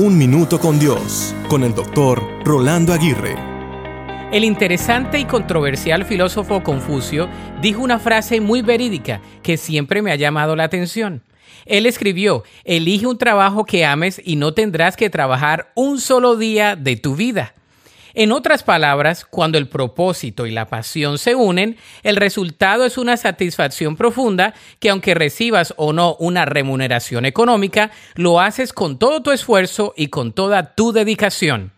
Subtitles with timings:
[0.00, 3.34] Un Minuto con Dios, con el doctor Rolando Aguirre.
[4.30, 7.28] El interesante y controversial filósofo Confucio
[7.60, 11.24] dijo una frase muy verídica que siempre me ha llamado la atención.
[11.66, 16.76] Él escribió, elige un trabajo que ames y no tendrás que trabajar un solo día
[16.76, 17.54] de tu vida.
[18.14, 23.16] En otras palabras, cuando el propósito y la pasión se unen, el resultado es una
[23.16, 29.30] satisfacción profunda que aunque recibas o no una remuneración económica, lo haces con todo tu
[29.30, 31.77] esfuerzo y con toda tu dedicación.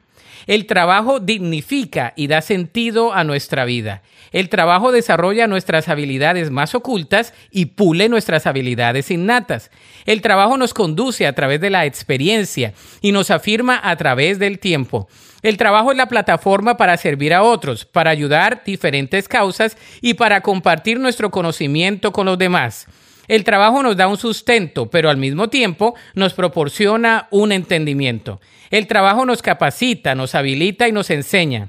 [0.50, 4.02] El trabajo dignifica y da sentido a nuestra vida.
[4.32, 9.70] El trabajo desarrolla nuestras habilidades más ocultas y pule nuestras habilidades innatas.
[10.06, 14.58] El trabajo nos conduce a través de la experiencia y nos afirma a través del
[14.58, 15.06] tiempo.
[15.42, 20.40] El trabajo es la plataforma para servir a otros, para ayudar diferentes causas y para
[20.40, 22.88] compartir nuestro conocimiento con los demás.
[23.30, 28.40] El trabajo nos da un sustento, pero al mismo tiempo nos proporciona un entendimiento.
[28.70, 31.68] El trabajo nos capacita, nos habilita y nos enseña.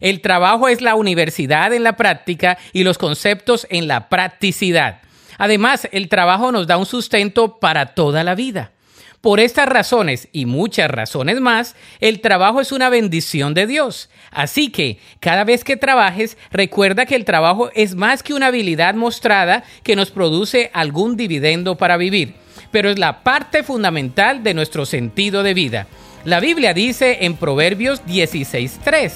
[0.00, 4.98] El trabajo es la universidad en la práctica y los conceptos en la practicidad.
[5.38, 8.72] Además, el trabajo nos da un sustento para toda la vida.
[9.20, 14.08] Por estas razones y muchas razones más, el trabajo es una bendición de Dios.
[14.30, 18.94] Así que, cada vez que trabajes, recuerda que el trabajo es más que una habilidad
[18.94, 22.34] mostrada que nos produce algún dividendo para vivir,
[22.70, 25.86] pero es la parte fundamental de nuestro sentido de vida.
[26.24, 29.12] La Biblia dice en Proverbios 16.3,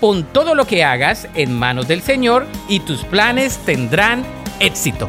[0.00, 4.24] pon todo lo que hagas en manos del Señor y tus planes tendrán
[4.60, 5.08] éxito.